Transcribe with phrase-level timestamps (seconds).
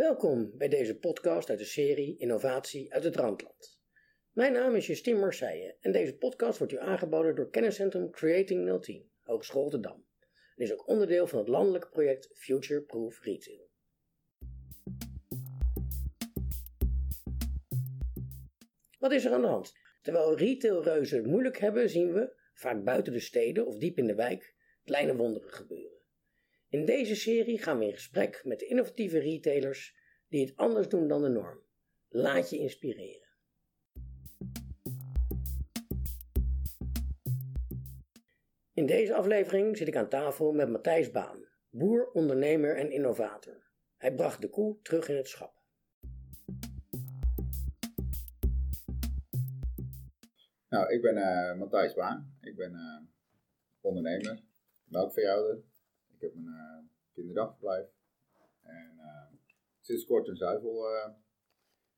[0.00, 3.80] Welkom bij deze podcast uit de serie Innovatie uit het Randland.
[4.32, 9.10] Mijn naam is Justine Marseille en deze podcast wordt u aangeboden door kenniscentrum Creating 010,
[9.20, 10.06] Hogeschool de Dam.
[10.56, 13.70] En is ook onderdeel van het landelijke project Future Proof Retail.
[18.98, 19.72] Wat is er aan de hand?
[20.02, 24.14] Terwijl retailreuzen het moeilijk hebben, zien we, vaak buiten de steden of diep in de
[24.14, 24.54] wijk,
[24.84, 25.98] kleine wonderen gebeuren.
[26.70, 29.96] In deze serie gaan we in gesprek met innovatieve retailers
[30.30, 31.58] die het anders doen dan de norm.
[32.08, 33.28] Laat je inspireren.
[38.72, 43.68] In deze aflevering zit ik aan tafel met Matthijs Baan, boer, ondernemer en innovator.
[43.96, 45.58] Hij bracht de koe terug in het schap.
[50.68, 52.36] Nou, ik ben uh, Matthijs Baan.
[52.40, 53.08] Ik ben uh,
[53.80, 54.42] ondernemer,
[54.84, 55.62] melkveehouder
[56.20, 56.78] ik heb een uh,
[57.12, 57.86] kinderdagverblijf.
[59.90, 61.12] Sinds kort een, zuivel, uh,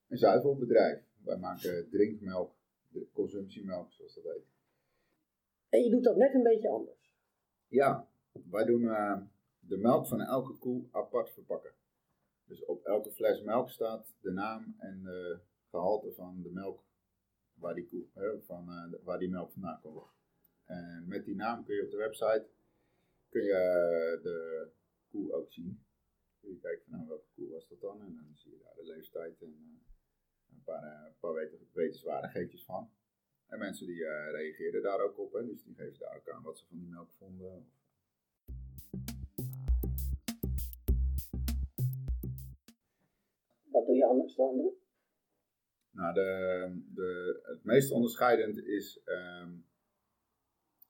[0.09, 1.03] een zuivelbedrijf.
[1.25, 2.55] Wij maken drinkmelk,
[3.12, 4.47] consumptiemelk zoals dat heet.
[5.69, 7.15] En je doet dat net een beetje anders.
[7.69, 8.09] Ja,
[8.51, 8.83] wij doen
[9.59, 11.73] de melk van elke koe apart verpakken.
[12.45, 15.39] Dus op elke fles melk staat de naam en de
[15.71, 16.83] gehalte van de melk
[17.55, 20.05] waar die, koe, van, waar die melk vandaan komt.
[20.65, 22.47] En met die naam kun je op de website
[23.29, 24.69] kun je eh, de
[25.11, 25.84] koe ook zien.
[26.43, 28.75] Kun je kijken van nou, welke koe was dat dan en dan zie je daar
[28.75, 32.91] de leeftijd en uh, een paar, uh, paar wetenswaardigheidjes van.
[33.47, 36.43] En mensen die uh, reageerden daar ook op, hè, dus die geven daar ook aan
[36.43, 37.71] wat ze van die melk vonden.
[43.62, 44.75] Wat doe je anders dan anderen?
[45.91, 49.67] Nou, de, de, het meest onderscheidend is um,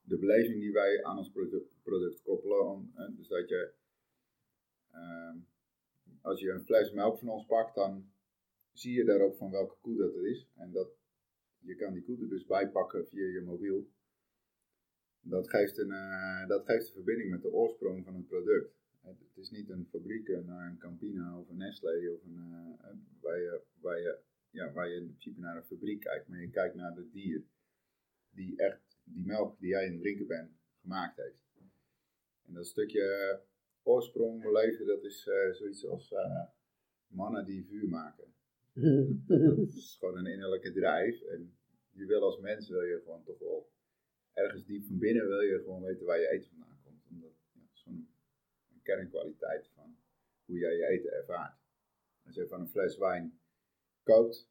[0.01, 2.69] de beleving die wij aan ons product, product koppelen.
[2.69, 3.73] Om, dus dat je,
[6.21, 8.11] als je een fles melk van ons pakt, dan
[8.71, 10.47] zie je daarop van welke koe dat is.
[10.55, 10.89] En dat,
[11.59, 13.91] je kan die koe er dus bij pakken via je mobiel.
[15.19, 18.75] Dat geeft, een, uh, dat geeft verbinding met de oorsprong van het product.
[19.01, 23.37] Het, is niet een fabriek naar een Campina of een Nestlé of een, uh, waar,
[23.37, 26.75] je, waar, je, ja, waar je in principe naar een fabriek kijkt, maar je kijkt
[26.75, 27.43] naar het dier
[28.29, 30.51] die echt die melk die jij in het drinken bent
[30.81, 31.41] gemaakt heeft.
[32.45, 33.41] En dat stukje
[33.83, 36.43] oorsprong beleven, dat is uh, zoiets als uh,
[37.07, 38.33] mannen die vuur maken.
[39.57, 41.21] dat is gewoon een innerlijke drijf.
[41.21, 41.57] En
[41.91, 43.71] je wil als mens, wil je gewoon toch wel
[44.33, 47.05] ergens diep van binnen, wil je gewoon weten waar je eten vandaan komt.
[47.09, 48.09] Omdat ja, zo'n
[48.73, 49.97] een kernkwaliteit van
[50.45, 51.57] hoe jij je eten ervaart.
[52.25, 53.39] Als je van een fles wijn
[54.03, 54.49] koopt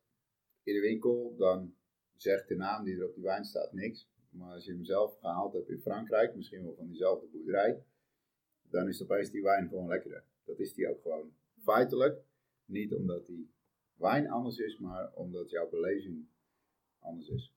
[0.63, 1.75] in de winkel, dan
[2.17, 4.11] zegt de naam die er op die wijn staat niks.
[4.31, 7.85] Maar als je hem zelf gehaald hebt in Frankrijk, misschien wel van diezelfde boerderij,
[8.73, 10.25] dan is opeens die wijn gewoon lekkerder.
[10.45, 12.23] Dat is die ook gewoon feitelijk.
[12.65, 13.51] Niet omdat die
[13.95, 16.29] wijn anders is, maar omdat jouw beleving
[16.99, 17.55] anders is.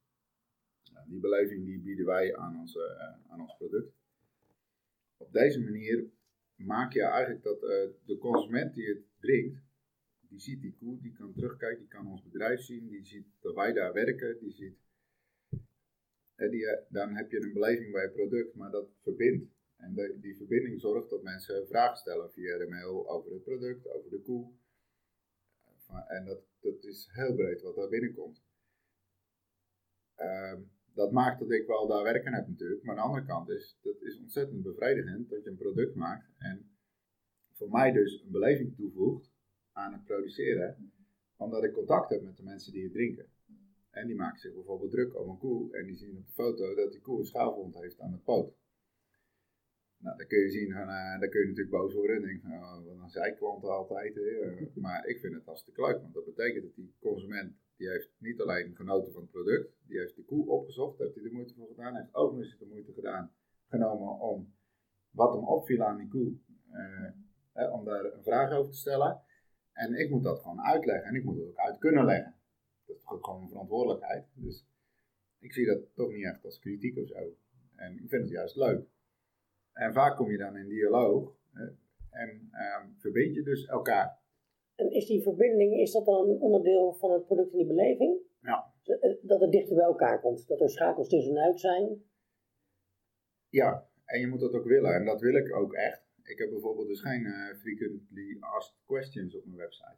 [1.07, 3.93] die beleving die bieden wij aan, onze, uh, aan ons product.
[5.17, 6.05] Op deze manier
[6.55, 7.69] maak je eigenlijk dat uh,
[8.05, 9.61] de consument die het drinkt,
[10.19, 13.55] die ziet die koe, die kan terugkijken, die kan ons bedrijf zien, die ziet dat
[13.55, 14.77] wij daar werken, die ziet
[16.35, 19.54] die, eh, dan heb je een beleving bij het product, maar dat verbindt.
[19.77, 24.09] En die verbinding zorgt dat mensen vragen stellen via de mail over het product, over
[24.09, 24.51] de koe.
[26.07, 28.43] En dat, dat is heel breed wat daar binnenkomt.
[30.17, 30.59] Uh,
[30.93, 32.83] dat maakt dat ik wel daar werken heb natuurlijk.
[32.83, 36.29] Maar aan de andere kant is, dat is ontzettend bevredigend dat je een product maakt.
[36.37, 36.77] En
[37.53, 39.31] voor mij dus een beleving toevoegt
[39.71, 40.93] aan het produceren.
[41.35, 43.29] Omdat ik contact heb met de mensen die het drinken.
[43.89, 46.75] En die maken zich bijvoorbeeld druk om een koe en die zien op de foto
[46.75, 48.53] dat die koe een schaafwond heeft aan de poot.
[49.97, 52.51] Nou, dan kun je zien, uh, dan kun je natuurlijk boos worden en denken van,
[52.51, 54.15] oh, wat een altijd.
[54.15, 54.21] Hè.
[54.85, 58.41] maar ik vind het hartstikke leuk, want dat betekent dat die consument, die heeft niet
[58.41, 61.67] alleen genoten van het product, die heeft de koe opgezocht, heeft hij de moeite voor
[61.67, 63.31] gedaan, heeft ook nog eens de moeite gedaan,
[63.67, 64.53] genomen om
[65.09, 66.33] wat hem opviel aan die koe,
[66.71, 67.09] uh,
[67.53, 69.21] hè, om daar een vraag over te stellen.
[69.73, 72.35] En ik moet dat gewoon uitleggen en ik moet het ook uit kunnen leggen
[72.85, 74.25] dat is toch ook gewoon een verantwoordelijkheid.
[74.33, 74.65] Dus
[75.39, 77.35] ik zie dat toch niet echt als kritiek of zo.
[77.75, 78.87] En ik vind het juist leuk.
[79.75, 81.35] En vaak kom je dan in dialoog
[82.09, 84.19] en um, verbind je dus elkaar.
[84.75, 88.19] En is die verbinding, is dat dan een onderdeel van het product en die beleving?
[88.41, 88.73] Ja.
[88.83, 92.03] Eh, dat het dichter bij elkaar komt, dat er schakels tussenuit zijn?
[93.49, 94.95] Ja, en je moet dat ook willen.
[94.95, 96.03] En dat wil ik ook echt.
[96.23, 99.97] Ik heb bijvoorbeeld dus geen uh, frequently asked questions op mijn website.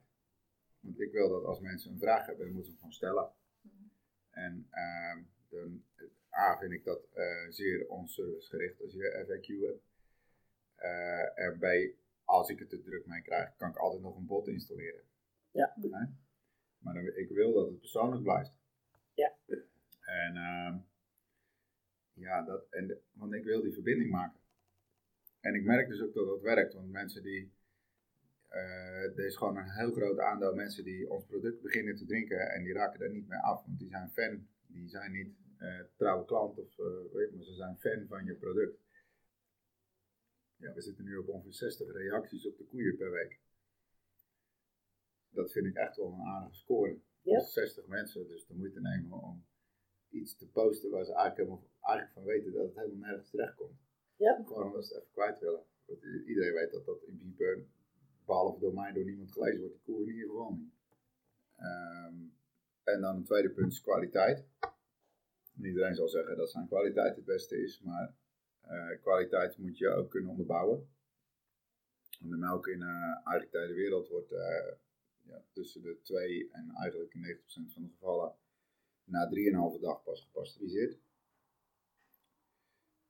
[0.79, 3.29] Want ik wil dat als mensen een vraag hebben, moeten ze hem gewoon stellen.
[4.29, 5.83] En uh, dan,
[6.37, 9.83] A vind ik dat uh, zeer onservicegericht als je FAQ hebt.
[10.79, 11.95] Uh, en bij
[12.25, 15.01] als ik het te druk mee krijg, kan ik altijd nog een bot installeren.
[15.51, 15.73] Ja.
[15.75, 16.07] Nee?
[16.77, 18.51] Maar dan, ik wil dat het persoonlijk blijft.
[19.13, 19.33] Ja.
[20.01, 20.77] En, ehm,
[22.13, 24.39] ja, dat, en de- want ik wil die verbinding maken.
[25.41, 27.51] En ik merk dus ook dat dat werkt, want mensen die,
[28.47, 32.49] eh, er is gewoon een heel groot aandeel mensen die ons product beginnen te drinken
[32.51, 35.46] en die raken er niet meer af, want die zijn fan, die zijn niet eh,
[35.95, 38.85] trouwe klant of eh, weet maar ze zijn fan van je product.
[40.55, 43.39] Ja, we zitten nu op ongeveer 60 reacties op de koeien per week.
[45.29, 46.99] Dat vind ik echt wel een aardige score.
[47.21, 47.37] Ja.
[47.37, 49.45] Dus 60 mensen dus de moeite nemen om
[50.09, 53.55] iets te posten waar ze eigenlijk, helemaal, eigenlijk van weten dat het helemaal nergens terecht
[53.55, 53.79] komt.
[54.15, 54.41] Ja.
[54.45, 55.63] Gewoon omdat ze het even kwijt willen.
[55.85, 57.65] Want iedereen weet dat dat in principe,
[58.25, 60.73] behalve door mij, door niemand gelezen wordt, die koe in ieder geval niet.
[61.55, 62.15] Ehm,
[62.83, 64.45] en dan een tweede punt is kwaliteit.
[65.57, 68.15] En Iedereen zal zeggen dat zijn kwaliteit het beste is, maar
[68.61, 70.89] eh, kwaliteit moet je ook kunnen onderbouwen.
[72.19, 74.71] En de melk in eh eigenlijk de hele wereld wordt eh,
[75.21, 77.39] ja, tussen de 2 en eigenlijk in
[77.69, 78.35] 90% van de gevallen
[79.03, 79.29] na
[79.75, 80.99] 3,5 dag pas gepasteuriseerd.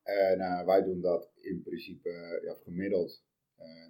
[0.04, 3.26] En eh, wij doen dat in principe ja, gemiddeld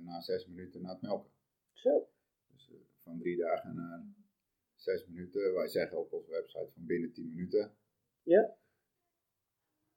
[0.03, 1.31] na 6 minuten na het melken.
[1.73, 2.09] Zo.
[2.47, 4.05] Dus van 3 dagen naar
[4.75, 5.53] 6 minuten.
[5.53, 7.77] Wij zeggen op onze website van binnen 10 minuten.
[8.27, 8.55] Ja.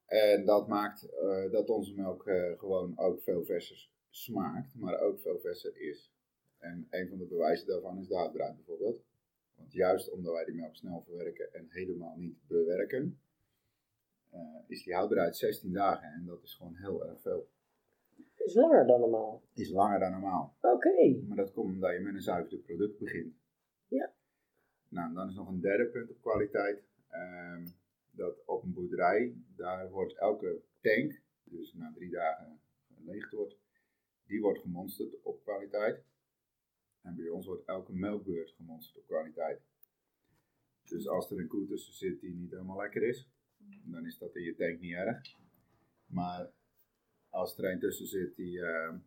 [0.07, 5.21] En dat maakt eh, dat onze melk eh, gewoon ook veel verser smaakt, maar ook
[5.21, 6.13] veel verser is.
[6.59, 9.05] En een van de bewijzen daarvan is de houdbaarheid bijvoorbeeld.
[9.55, 13.21] Want juist omdat wij die melk snel verwerken en helemaal niet bewerken,
[14.31, 16.13] eh, is die houdbaarheid 16 dagen.
[16.13, 17.49] En dat is gewoon heel erg veel.
[18.37, 19.43] Is langer dan normaal.
[19.55, 20.57] Is langer dan normaal.
[20.61, 21.25] Oké.
[21.27, 23.35] Maar dat komt omdat je met een zuiver product begint.
[23.87, 24.13] Ja.
[24.89, 26.83] Nou, dan is nog een derde punt op kwaliteit.
[27.09, 27.67] Ehm,
[28.21, 32.61] dat op een boerderij, daar wordt elke tank, dus na drie dagen
[32.95, 33.59] geleegd wordt,
[34.27, 36.05] die wordt gemonsterd op kwaliteit.
[37.03, 39.61] En bij ons wordt elke melkbeurt gemonsterd op kwaliteit.
[40.85, 43.29] Dus als er een koe tussen zit die niet helemaal lekker is,
[43.85, 45.37] dan is dat in je tank niet erg.
[46.07, 46.53] Maar
[47.29, 48.99] als er een tussen zit die ehm,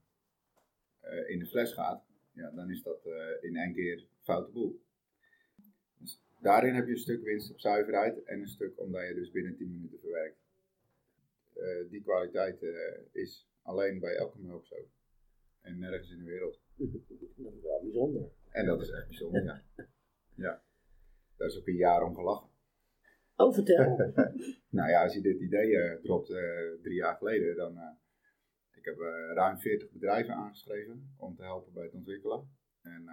[0.99, 4.81] eh, in de fles gaat, ja, dan is dat eh, in één keer foute boel.
[6.43, 9.55] Daarin heb je een stuk winst op zuiverheid en een stuk omdat je dus binnen
[9.55, 10.37] 10 minuten verwerkt.
[11.53, 12.71] Eh, die kwaliteit eh,
[13.11, 14.75] is alleen bij elke melk zo.
[15.61, 16.61] En nergens in de wereld.
[17.35, 18.29] Dat is wel bijzonder.
[18.49, 19.63] En dat is echt bijzonder, ja.
[20.45, 20.63] ja.
[21.37, 22.49] Daar is ook een jaar om gelachen.
[23.35, 23.97] Oh, vertel.
[24.77, 27.77] Nou ja, als je dit idee eh, dropt eh, drie jaar geleden, dan.
[27.77, 27.89] eh,
[28.75, 32.49] ik heb eh, ruim 40 bedrijven aangeschreven om te helpen bij het ontwikkelen.
[32.81, 33.05] En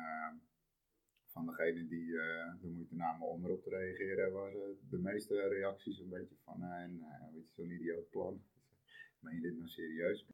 [1.30, 5.98] van degenen die eh, de moeite namen om erop te reageren, waren de meeste reacties
[5.98, 8.42] een beetje van: eh, en, eh, weet je, zo'n idioot plan.
[9.20, 10.26] Meen je dit nou serieus?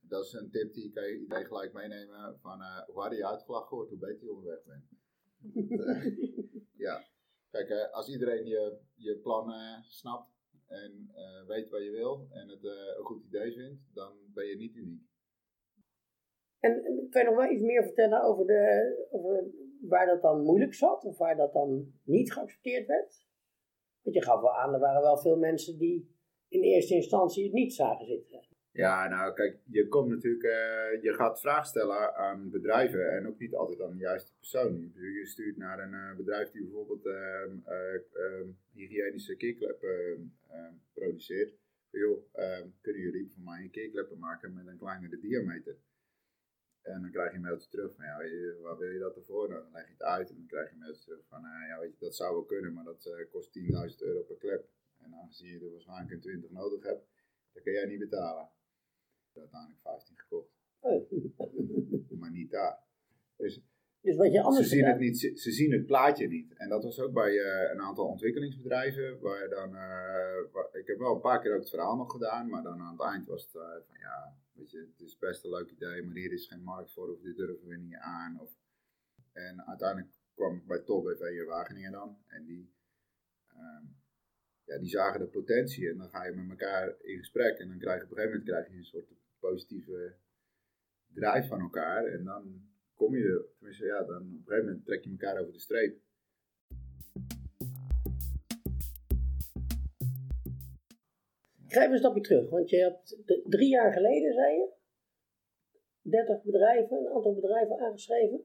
[0.00, 3.76] Dat is een tip die kan je iedereen gelijk meenemen: van hoe harder je uitgelachen
[3.76, 4.84] wordt, hoe beter je onderweg bent.
[6.86, 7.04] ja,
[7.50, 9.52] kijk, als iedereen je, je plan
[9.82, 10.40] snapt
[10.70, 14.46] en eh, weet wat je wil en het eh, een goed idee vindt, dan ben
[14.46, 15.02] je niet uniek.
[16.60, 18.62] En, en kan je nog wel iets meer vertellen over, de,
[19.10, 19.50] over
[19.80, 21.04] waar dat dan moeilijk zat?
[21.04, 23.26] Of waar dat dan niet geaccepteerd werd?
[24.02, 26.14] Want je gaf wel aan, er waren wel veel mensen die
[26.48, 28.48] in eerste instantie het niet zagen zitten.
[28.72, 33.38] Ja, nou kijk, je komt natuurlijk, eh, je gaat vragen stellen aan bedrijven en ook
[33.38, 34.92] niet altijd aan de juiste persoon.
[34.94, 41.58] Je, stuurt naar een eh, bedrijf die bijvoorbeeld ehm, eh, ehm, hygiënische keerkleppen ehm, produceert.
[41.90, 42.24] Joh,
[42.80, 45.76] kunnen jullie voor mij een keerkleppen maken met een kleinere diameter?
[46.94, 49.16] En dan krijg je een mailtje terug van, ja, weet je, waar wil je dat
[49.16, 49.48] ervoor?
[49.48, 51.68] Nou, dan leg je het uit en dan krijg je een mailtje terug van, eh,
[51.68, 54.68] ja, weet je, dat zou wel kunnen, maar dat eh, kost 10.000 euro per klep.
[54.98, 57.04] En aangezien je er waarschijnlijk een 20 nodig hebt,
[57.52, 58.44] dan kun jij niet betalen.
[58.44, 60.48] Ik heb uiteindelijk 15 gekocht,
[60.80, 61.10] Oh.
[62.20, 62.78] maar niet daar.
[63.36, 63.62] Dus
[64.00, 66.52] Dus wat je ze anders zien, gedaan- het niet, ze, ze zien het plaatje niet.
[66.56, 69.20] En dat was ook bij eh, een aantal ontwikkelingsbedrijven.
[69.20, 69.70] Waar dan,
[70.52, 72.48] waar- ik heb wel een paar keer ook het verhaal nog gedaan.
[72.48, 73.50] Maar dan aan het eind was het
[73.86, 74.34] van ja,
[74.68, 76.02] het is best een leuk idee.
[76.02, 78.40] Maar hier is geen markt voor of dit durven we niet aan.
[78.40, 78.50] Of,
[79.32, 82.18] en uiteindelijk kwam ik bij Top BV in Wageningen dan.
[82.26, 82.74] En die,
[83.48, 83.84] ehm,
[84.64, 85.90] ja, die zagen de potentie.
[85.90, 87.58] En dan ga je met elkaar in gesprek.
[87.58, 90.16] En dan krijg je op een gegeven moment krijg je een soort positieve
[91.06, 92.04] drive van elkaar.
[92.04, 95.52] En dan kom je tenminste ja, dan op een gegeven moment trek je elkaar over
[95.52, 96.00] de streep.
[101.72, 104.72] Ga even een stapje terug, want je d- drie jaar geleden, zei je,
[106.02, 108.44] 30 bedrijven, een aantal bedrijven aangeschreven.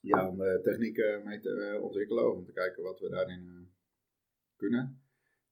[0.00, 3.66] Ja, om de technieken mee te eh, ontwikkelen, om te kijken wat we daarin eh,
[4.56, 5.02] kunnen.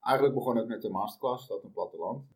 [0.00, 2.26] Eigenlijk begon het met de masterclass, dat een platteland.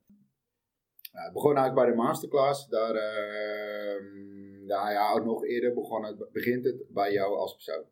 [1.12, 4.37] Het begon eigenlijk bij de masterclass, daar, ehm,
[4.67, 7.85] Nou ja, ook nog eerder begonnen, begint het bij jou als persoon.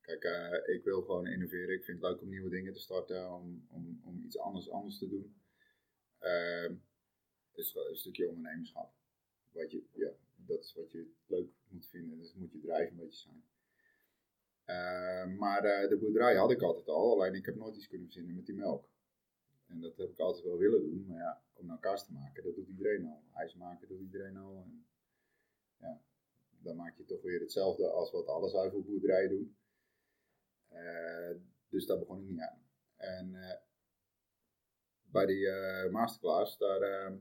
[0.00, 1.74] Kijk, eh, ik wil gewoon innoveren.
[1.74, 4.98] Ik vind het leuk om nieuwe dingen te starten, om, om, om iets anders, anders
[4.98, 5.34] te doen.
[6.24, 6.76] Uh,
[7.50, 8.92] het is een stukje ondernemerschap.
[9.52, 12.18] Wat je, ja, dat is wat je leuk moet vinden.
[12.18, 13.44] Dus moet je drijven een beetje zijn.
[14.66, 18.06] Uh, maar uh, de boerderij had ik altijd al, alleen ik heb nooit iets kunnen
[18.06, 18.88] verzinnen met die melk.
[19.66, 22.44] En dat heb ik altijd wel willen doen, maar ja, om nou kaas te maken,
[22.44, 23.22] dat doet iedereen al.
[23.32, 24.56] IJs maken doet iedereen al.
[24.56, 24.86] En
[25.76, 26.00] ja,
[26.58, 29.56] dan maak je toch weer hetzelfde als wat alle zuivelboerderijen doen.
[30.72, 31.36] Uh,
[31.68, 32.62] dus daar begon ik niet aan.
[32.96, 33.54] En uh,
[35.14, 37.14] bij die uh, masterclass, daar, ehm,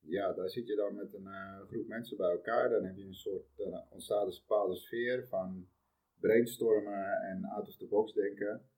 [0.00, 1.28] ja, daar zit je dan met een
[1.66, 2.68] groep mensen bij elkaar.
[2.68, 3.46] Dan heb je een soort,
[3.90, 5.68] ontstaat een bepaalde sfeer van
[6.20, 8.68] brainstormen en out of the box denken.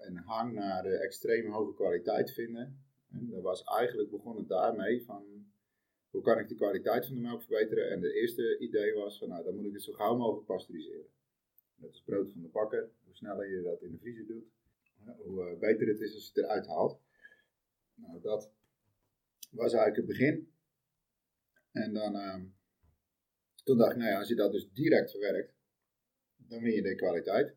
[0.00, 2.84] een hang naar de extreem hoge kwaliteit vinden.
[3.10, 5.46] En dat was eigenlijk begonnen daarmee van
[6.10, 7.90] hoe kan ik de kwaliteit van de melk verbeteren?
[7.90, 11.06] En het eerste idee was van nou, dan moet ik het zo gauw mogelijk pasteuriseren.
[11.76, 12.90] Dat is brood van de bakker.
[13.04, 14.44] Hoe sneller je dat in de vriezer doet,
[15.16, 17.00] hoe eh, beter het is als je het eruit haalt.
[17.94, 18.52] Nou, dat
[19.50, 20.52] was eigenlijk het begin.
[21.72, 22.42] En dan, uh,
[23.64, 25.54] toen dacht ik, nou ja, als je dat dus direct verwerkt,
[26.36, 27.56] dan win je de kwaliteit.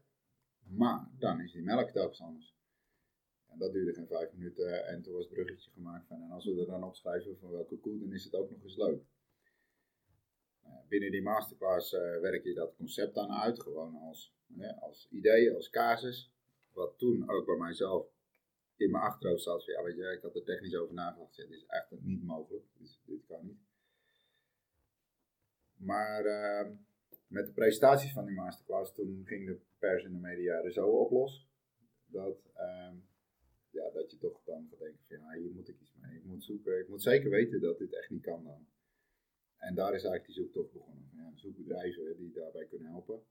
[0.59, 2.55] Maar dan is die melk telkens anders.
[3.45, 6.45] En dat duurde geen vijf minuten en toen was het bruggetje gemaakt van, en als
[6.45, 9.03] we er dan opschrijven van welke koe, dan is het ook nog eens leuk.
[10.63, 14.35] Nou binnen die masterclass uh, werk je dat concept dan uit, gewoon als,
[14.79, 16.34] als idee, als casus.
[16.75, 18.07] Wat toen ook bij mijzelf
[18.75, 21.49] in mijn achterhoofd zat van, ja weet je, ik had er technisch over nagedacht, dit
[21.49, 23.59] is echt niet mogelijk, dit, dit kan niet.
[25.75, 26.71] Maar uh,
[27.27, 30.87] met de presentaties van die masterclass, toen ging de pers en de media er zo
[30.87, 31.49] op los,
[32.05, 32.51] dat...
[32.55, 32.93] Uh,
[33.69, 36.17] ja, dat je toch dan gaat denken van ja, hier moet ik iets mee.
[36.17, 38.67] Ik moet zoeken, ik moet zeker weten dat dit echt niet kan dan.
[39.57, 41.09] En daar is eigenlijk die zoektocht begonnen.
[41.13, 41.33] Ja,
[42.17, 43.23] die daarbij kunnen helpen.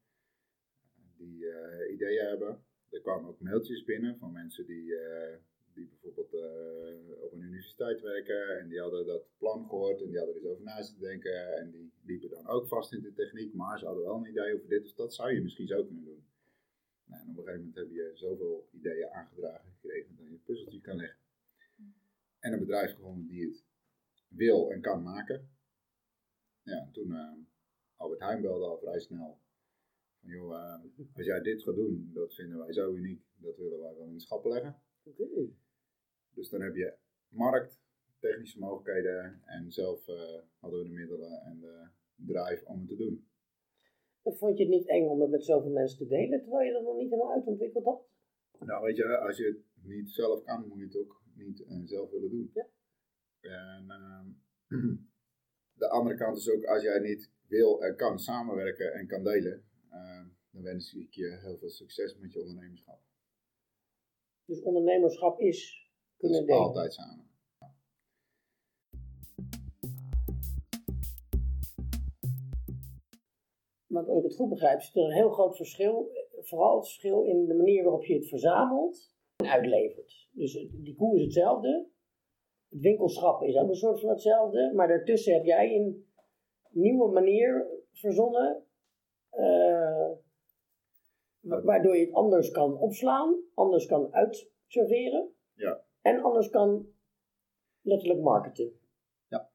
[1.17, 2.65] Die uh, ideeën hebben.
[2.91, 5.37] Er kwamen ook mailtjes binnen van mensen die, uh,
[5.75, 8.59] die bijvoorbeeld uh, op een universiteit werken.
[8.59, 11.57] En die hadden dat plan gehoord en die hadden er eens over na te denken.
[11.57, 13.55] En die liepen dan ook vast in de techniek.
[13.55, 16.05] Maar ze hadden wel een idee over dit of dat zou je misschien zo kunnen
[16.05, 16.25] doen.
[17.05, 20.43] Nou, en op een gegeven moment heb je zoveel ideeën aangedragen gekregen dat je een
[20.43, 21.19] puzzeltje kan leggen.
[22.39, 23.65] En een bedrijf gevonden die het
[24.29, 25.49] wil en kan maken.
[26.63, 27.33] Ja, toen uh,
[27.97, 29.39] Albert Heijn belde al vrij snel.
[30.25, 33.81] Van joh, uh, als jij dit gaat doen, dat vinden wij zo uniek, dat willen
[33.81, 34.83] wij wel in de schappen leggen.
[35.05, 35.53] Okay.
[36.35, 36.97] Dus dan heb je
[37.29, 37.81] markt,
[38.19, 40.15] technische mogelijkheden en zelf uh,
[40.59, 43.29] hadden we de middelen en de drive om het te doen.
[44.23, 46.73] Of vond je het niet eng om het met zoveel mensen te delen, terwijl je
[46.73, 48.09] dat nog niet helemaal uitontwikkeld had?
[48.59, 51.81] Nou, weet je, als je het niet zelf kan, moet je het ook niet uh,
[51.85, 52.51] zelf willen doen.
[52.55, 52.69] Ja.
[53.41, 53.85] En
[54.69, 54.81] uh,
[55.83, 59.65] de andere kant is ook, als jij niet wil en kan samenwerken en kan delen,
[60.51, 63.01] dan wens ik je heel veel succes met je ondernemerschap.
[64.45, 66.63] Dus ondernemerschap is kunnen is delen?
[66.63, 67.33] altijd samen.
[73.87, 76.11] Want als ik het goed begrijp, zit er een heel groot verschil,
[76.41, 80.29] vooral het verschil in de manier waarop je het verzamelt en uitlevert.
[80.33, 81.89] Dus die koe is hetzelfde,
[82.69, 86.09] het winkelschap is ook een soort van hetzelfde, maar daartussen heb jij een
[86.71, 88.67] nieuwe manier verzonnen,
[89.39, 90.11] uh,
[91.41, 95.81] waardoor je het anders kan opslaan, anders kan uitserveren ja.
[96.01, 96.87] en anders kan
[97.83, 98.73] letterlijk marketen.
[99.29, 99.51] Ja.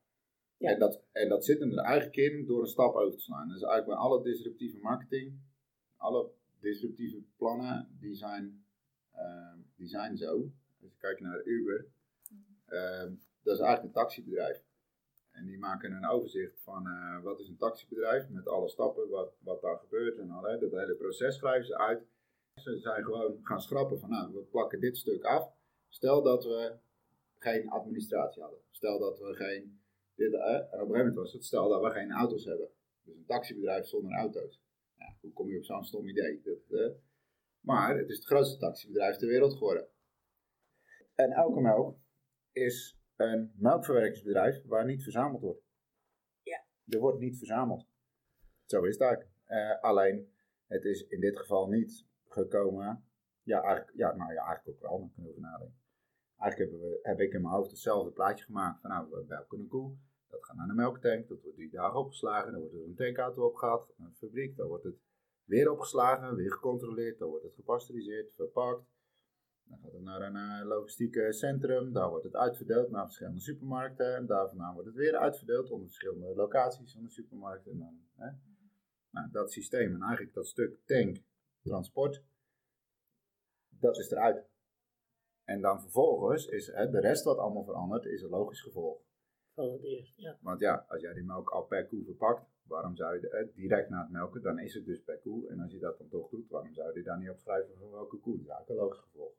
[0.58, 3.48] En, dat, en dat zit hem er eigenlijk in door een stap over te slaan.
[3.48, 5.40] Dus eigenlijk bij alle disruptieve marketing,
[5.98, 8.66] alle disruptieve plannen, die zijn,
[9.16, 10.52] uh, die zijn zo.
[10.82, 11.86] Als je kijkt naar Uber,
[12.70, 13.12] uh,
[13.44, 14.64] dat is eigenlijk een taxibedrijf.
[15.32, 19.34] En die maken een overzicht van uh, wat is een taxibedrijf met alle stappen, wat,
[19.40, 20.42] wat daar gebeurt en al.
[20.42, 22.08] Dat hele proces schrijven ze uit.
[22.56, 25.52] Ze zijn gewoon gaan schrappen van nou, we plakken dit stuk af.
[25.88, 26.78] Stel dat we
[27.38, 28.60] geen administratie hadden.
[28.70, 29.80] Stel dat we geen
[30.16, 32.70] dit, en op een gegeven moment was het, stel dat we geen auto's hebben.
[33.04, 34.62] Dus een taxibedrijf zonder auto's.
[34.98, 36.42] Ja, hoe kom je op zo'n stom idee?
[36.68, 36.94] Dat,
[37.60, 39.88] maar het is het grootste taxibedrijf ter wereld geworden.
[41.16, 41.98] En elke melk
[42.52, 45.62] is een melkverwerkingsbedrijf waar niet verzameld wordt.
[46.44, 46.64] Ja.
[46.88, 47.88] Er wordt niet verzameld.
[48.66, 49.32] Zo is het eigenlijk.
[49.48, 50.34] Uh, alleen,
[50.68, 53.04] het is in dit geval niet gekomen.
[53.44, 55.78] Ja, eigenlijk, ja, nou ja, eigenlijk ook wel, dan kunnen we nadenken.
[56.38, 59.60] Eigenlijk hebben we, heb ik in mijn hoofd hetzelfde plaatje gemaakt van nou, we melken
[59.60, 59.98] een koe.
[60.28, 63.46] Dat gaat naar de melktank, dat wordt drie dagen opgeslagen, dan wordt er een tankauto
[63.46, 65.00] opgehaald, een fabriek, dan wordt het
[65.44, 68.88] weer opgeslagen, weer gecontroleerd, dan wordt het gepasteuriseerd, verpakt.
[69.70, 74.16] Dan gaat het naar een uh, logistieke centrum, daar wordt het uitverdeeld naar verschillende supermarkten.
[74.16, 77.68] En daar vandaan wordt het weer uitverdeeld onder verschillende locaties van de supermarkt.
[77.68, 78.32] En dan, hè.
[79.10, 81.18] Nou, dat systeem en eigenlijk dat stuk tank,
[81.62, 82.24] transport,
[83.70, 84.48] dat is eruit.
[85.44, 89.02] En dan vervolgens is hè, de rest wat allemaal verandert, is een logisch gevolg.
[89.54, 90.38] Van het eerst, ja.
[90.42, 93.90] Want ja, als jij die melk al per koe verpakt, waarom zou je het direct
[93.90, 95.50] na het melken, dan is het dus per koe.
[95.50, 98.18] En als je dat dan toch doet, waarom zou je daar niet opschrijven van welke
[98.18, 98.44] koe?
[98.44, 99.34] Dat is een logisch gevolg.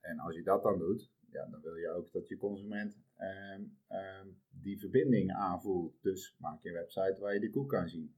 [0.00, 3.64] En als je dat dan doet, ja, dan wil je ook dat je consument ehm,
[3.88, 6.02] ehm, die verbinding aanvoelt.
[6.02, 8.14] Dus maak je een website waar je die koe kan zien.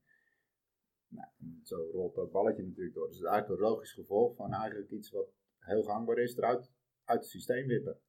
[1.09, 1.29] Nou,
[1.63, 3.07] zo rolt dat balletje natuurlijk door.
[3.07, 6.73] Dus het is eigenlijk een logisch gevolg van eigenlijk iets wat heel gangbaar is, eruit
[7.05, 8.01] uit het systeem wippen.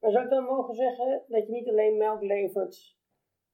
[0.00, 2.96] Maar zou ik dan mogen zeggen dat je niet alleen melk levert,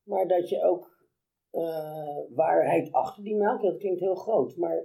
[0.02, 1.06] maar dat je ook
[1.52, 4.84] uh, waarheid achter die melk, dat klinkt heel groot, maar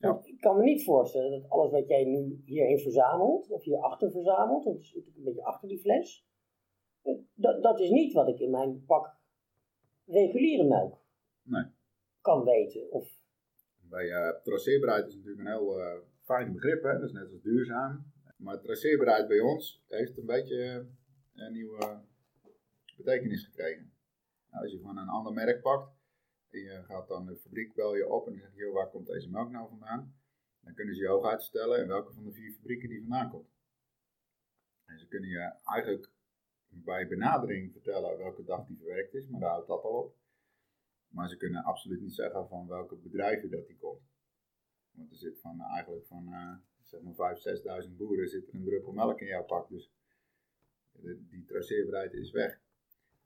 [0.00, 0.20] ja.
[0.24, 4.64] ik kan me niet voorstellen dat alles wat jij nu hierin verzamelt, of hierachter verzamelt,
[4.64, 6.26] want het natuurlijk een beetje achter die fles,
[7.02, 9.18] eh, dat, dat is niet wat ik in mijn pak
[10.04, 10.98] reguliere melk
[11.42, 11.64] nee.
[12.20, 12.90] kan weten.
[12.90, 13.08] Of...
[13.80, 16.92] Bij uh, traceerbaarheid is natuurlijk een heel uh, fijn begrip, hè?
[16.92, 18.12] dat is net als duurzaam.
[18.36, 20.86] Maar traceerbaarheid bij ons heeft een beetje
[21.34, 22.00] een nieuwe
[22.96, 23.92] betekenis gekregen.
[24.50, 25.99] Nou, als je van een ander merk pakt,
[26.50, 29.30] je gaat dan de fabriek bel je op en dan zeg je, waar komt deze
[29.30, 30.14] melk nou vandaan?
[30.60, 33.50] Dan kunnen ze je hoog uitstellen in welke van de vier fabrieken die vandaan komt.
[34.84, 36.10] En ze kunnen je eigenlijk
[36.68, 40.16] bij benadering vertellen welke dag die verwerkt is, maar daar houdt dat al op.
[41.08, 44.08] Maar ze kunnen absoluut niet zeggen van welke bedrijven dat die komt.
[44.90, 47.38] Want er zit van, eigenlijk van uh, zeg maar
[47.84, 49.68] 5.000, 6.000 boeren zit een druppel melk in jouw pak.
[49.68, 49.90] Dus
[51.30, 52.59] die traceerbaarheid is weg.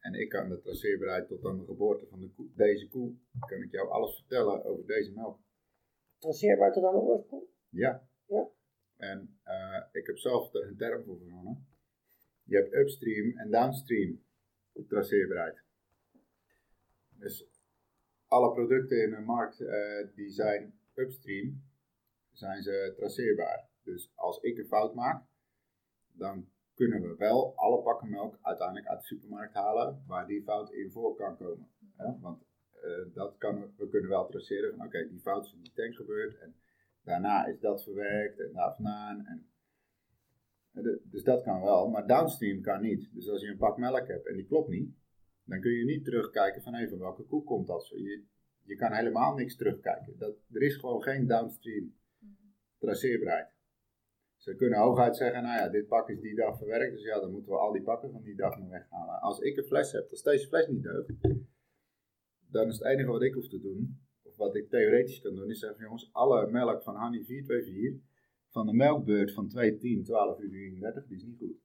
[0.04, 3.62] En ik kan de traceerbaarheid tot aan de geboorte van de koe, deze koe, kan
[3.62, 5.38] ik jou alles vertellen over deze melk.
[6.18, 7.44] Traceerbaar tot aan de oorsprong?
[7.68, 8.08] Ja.
[8.26, 8.48] ja.
[8.96, 11.66] En uh, ik heb zelf er een term voor verzonnen.
[12.42, 14.22] Je hebt upstream en downstream
[14.88, 15.62] traceerbaarheid.
[17.08, 17.46] Dus
[18.26, 21.62] alle producten in de markt uh, die zijn upstream,
[22.32, 23.68] zijn ze traceerbaar.
[23.82, 25.26] Dus als ik een fout maak,
[26.12, 30.72] dan kunnen we wel alle pakken melk uiteindelijk uit de supermarkt halen waar die fout
[30.72, 31.68] in voor kan komen.
[32.20, 32.42] Want
[32.84, 35.94] uh, dat kan, we kunnen wel traceren van oké, die fout is in die tank
[35.94, 36.54] gebeurd en
[37.02, 39.26] daarna is dat verwerkt en daar vandaan.
[39.26, 39.48] En,
[41.02, 43.10] dus dat kan wel, maar downstream kan niet.
[43.12, 44.94] Dus als je een pak melk hebt en die klopt niet,
[45.44, 47.88] dan kun je niet terugkijken van even welke koe komt dat.
[47.88, 48.24] Je,
[48.62, 50.18] je kan helemaal niks terugkijken.
[50.18, 51.94] Dat, er is gewoon geen downstream
[52.78, 53.53] traceerbaarheid.
[54.44, 57.30] Ze kunnen hooguit zeggen, nou ja, dit pak is die dag verwerkt, dus ja, dan
[57.30, 59.20] moeten we al die pakken van die dag nog weghalen.
[59.20, 61.12] Als ik een fles heb, als deze fles niet deugt,
[62.50, 65.50] dan is het enige wat ik hoef te doen, of wat ik theoretisch kan doen,
[65.50, 68.00] is zeggen, jongens, alle melk van Honey 424,
[68.48, 71.56] van de melkbeurt van 210, 12 uur 33, die is niet goed.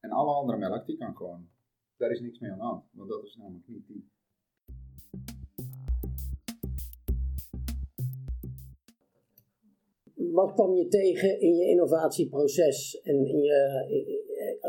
[0.00, 1.48] En alle andere melk, die kan gewoon,
[1.96, 4.10] daar is niks mee aan de hand, want dat is namelijk niet die.
[10.36, 13.58] Wat kwam je tegen in je innovatieproces en in je,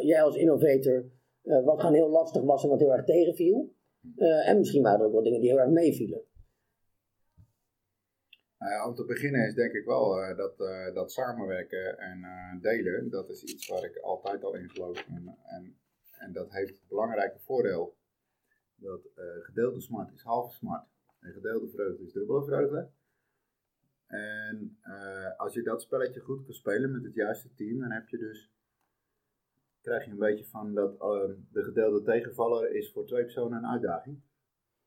[0.05, 1.05] jij als innovator,
[1.43, 3.75] uh, wat gewoon heel lastig was en wat heel erg tegenviel?
[4.15, 6.21] Uh, en misschien waren er ook wel dingen die heel erg meevielen.
[8.57, 10.57] Nou om te beginnen is denk ik wel dat,
[10.93, 12.19] dat samenwerken en
[12.61, 15.05] delen, dat is iets waar ik altijd al in geloof.
[15.07, 15.77] En, en,
[16.19, 17.95] en dat heeft het belangrijke voordeel
[18.75, 19.01] dat
[19.41, 20.87] gedeelde smart is halve smart
[21.19, 22.89] en gedeelde vreugde is dubbele vreugde.
[24.07, 28.07] En uh, als je dat spelletje goed kan spelen met het juiste team, dan heb
[28.07, 28.51] je dus,
[29.81, 33.69] krijg je een beetje van dat uh, de gedeelde tegenvaller is voor twee personen een
[33.69, 34.21] uitdaging.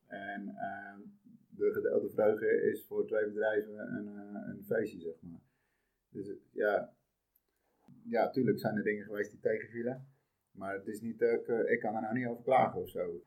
[0.07, 0.99] En uh,
[1.49, 5.41] de gedeelde vreugde is voor twee bedrijven een, een feestje, zeg maar.
[6.09, 6.95] Dus ja,
[8.05, 10.09] ja, natuurlijk zijn er dingen geweest die tegenvielen.
[10.51, 11.21] Maar het is niet,
[11.67, 13.23] ik kan er nou niet over klagen of zo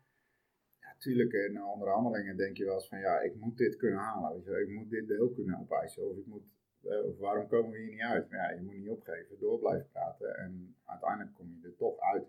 [1.04, 4.62] tuurlijk in onderhandelingen denk je wel eens van ja, ik moet dit kunnen halen.
[4.62, 6.10] Ik moet dit deel kunnen opeisen.
[6.10, 6.44] Of, ik moet,
[6.84, 8.30] eh, of waarom komen we hier niet uit?
[8.30, 10.36] Maar ja, je moet niet opgeven, door blijven praten.
[10.38, 12.28] En uiteindelijk kom je er toch uit.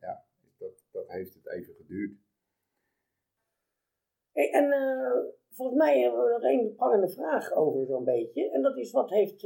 [0.00, 0.24] Ja,
[0.58, 2.12] dat, dat heeft het even geduurd.
[4.32, 8.50] Hey, en uh, volgens mij hebben we nog één prangende vraag over zo'n beetje.
[8.50, 9.40] En dat is wat heeft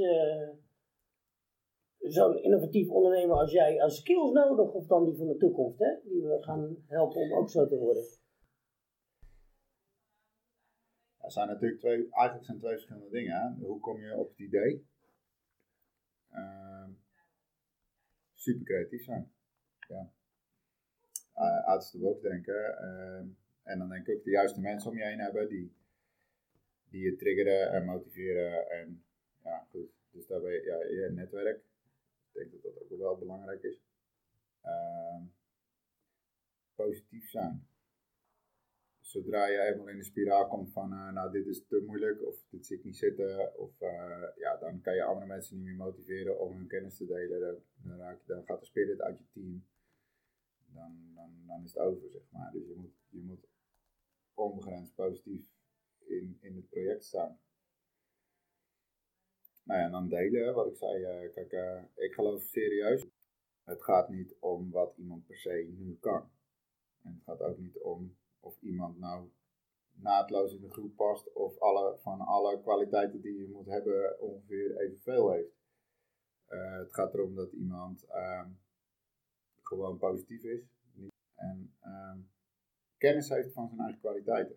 [1.98, 4.72] zo'n innovatief ondernemer als jij als skills nodig?
[4.72, 5.94] Of dan die van de toekomst, hè?
[6.02, 8.04] Die we gaan helpen om ook zo te worden.
[11.24, 13.56] Er zijn natuurlijk twee, eigenlijk zijn twee verschillende dingen.
[13.60, 14.86] Hoe kom je op het idee?
[16.32, 16.88] Uh,
[18.34, 19.32] super creatief zijn.
[19.88, 20.12] Ja.
[21.36, 22.54] Uh, denken.
[22.54, 23.18] Uh,
[23.62, 25.76] en dan denk ik ook de juiste mensen om je heen hebben die,
[26.88, 28.70] die je triggeren en motiveren.
[28.70, 29.04] En
[29.42, 29.90] ja, goed.
[30.10, 31.56] Dus daar ben je, ja, je netwerk.
[31.56, 33.80] Ik denk dat dat ook wel belangrijk is.
[34.60, 35.22] Ehm,
[36.74, 37.66] positief zijn.
[39.14, 42.46] Zodra je eenmaal in de spiraal komt van, eh, nou dit is te moeilijk of
[42.50, 46.40] dit zit niet zitten, of eh, ja, dan kan je andere mensen niet meer motiveren
[46.40, 47.62] om hun kennis te delen.
[47.82, 49.66] Dan, raak je, dan gaat de spirit uit je team.
[50.72, 52.52] Dan, dan, dan is het over, zeg maar.
[52.52, 53.48] Dus je moet, je moet
[54.34, 55.42] onbegrensd positief
[55.98, 57.40] in, in het project staan.
[59.64, 61.24] Nou ja, en dan delen, wat ik zei.
[61.24, 61.52] Uh, kijk,
[61.94, 63.06] ik geloof serieus.
[63.64, 66.30] Het gaat niet om wat iemand per se nu kan.
[67.02, 69.30] En het gaat ook niet om of iemand nou
[69.92, 74.76] naadloos in de groep past of alle, van alle kwaliteiten die je moet hebben ongeveer
[74.76, 75.62] evenveel heeft.
[76.48, 78.46] Uh, het gaat erom dat iemand uh,
[79.62, 80.74] gewoon positief is
[81.34, 82.16] en uh,
[82.98, 84.56] kennis heeft van zijn eigen kwaliteiten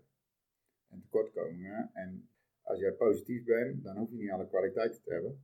[0.88, 1.90] en tekortkomingen.
[1.94, 2.30] En
[2.62, 5.44] als jij positief bent, dan hoef je niet alle kwaliteiten te hebben.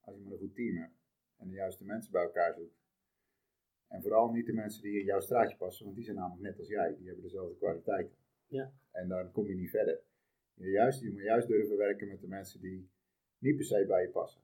[0.00, 0.98] Als je maar een goed team hebt
[1.36, 2.83] en de juiste mensen bij elkaar zoekt.
[3.94, 6.58] En vooral niet de mensen die in jouw straatje passen, want die zijn namelijk net
[6.58, 6.94] als jij.
[6.96, 8.16] Die hebben dezelfde kwaliteiten.
[8.46, 8.72] Ja.
[8.90, 10.00] En dan kom je niet verder.
[10.54, 12.90] Je, juist, je moet juist durven werken met de mensen die
[13.38, 14.42] niet per se bij je passen.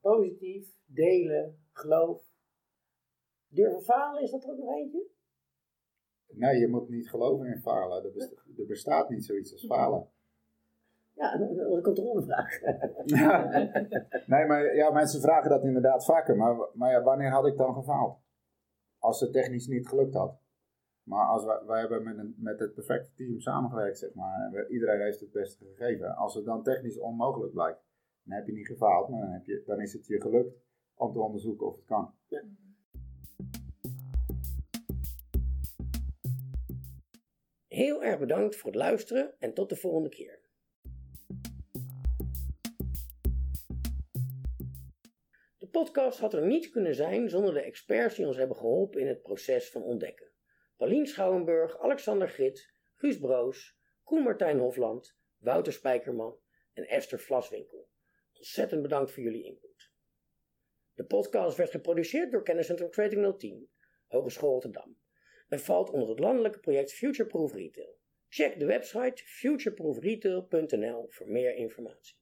[0.00, 2.32] Positief, delen, geloof.
[3.48, 5.06] Durven falen, is dat er ook nog eentje?
[6.28, 8.04] Nee, je moet niet geloven in falen.
[8.56, 10.10] Er bestaat niet zoiets als falen.
[11.18, 12.60] Ja, dat een controlevraag.
[14.32, 16.36] nee, maar ja, mensen vragen dat inderdaad vaker.
[16.36, 18.18] Maar, maar ja, wanneer had ik dan gefaald?
[18.98, 20.40] Als het technisch niet gelukt had.
[21.02, 24.66] Maar als wij, wij hebben met, een, met het perfecte team samengewerkt, zeg maar.
[24.68, 26.16] iedereen heeft het beste gegeven.
[26.16, 27.84] Als het dan technisch onmogelijk blijkt,
[28.22, 29.08] dan heb je niet gefaald.
[29.08, 30.56] Maar dan, heb je, dan is het je gelukt
[30.94, 32.14] om te onderzoeken of het kan.
[32.26, 32.42] Ja.
[37.68, 40.47] Heel erg bedankt voor het luisteren en tot de volgende keer.
[45.78, 49.22] Podcast had er niet kunnen zijn zonder de experts die ons hebben geholpen in het
[49.22, 50.30] proces van ontdekken.
[50.76, 56.38] Paulien Schouwenburg, Alexander Grit, Guus Broos, Koen Martijn Hofland, Wouter Spijkerman
[56.72, 57.88] en Esther Vlaswinkel.
[58.32, 59.92] Ontzettend bedankt voor jullie input.
[60.94, 63.70] De podcast werd geproduceerd door Kenniscentrum Creating 010,
[64.06, 64.98] Hogeschool Rotterdam,
[65.48, 67.98] en valt onder het landelijke project Futureproof Retail.
[68.28, 72.17] Check de website futureproofretail.nl voor meer informatie.